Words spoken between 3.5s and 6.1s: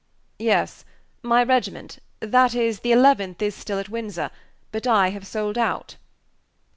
still at Windsor; but I have sold out."